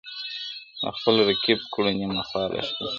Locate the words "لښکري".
2.51-2.89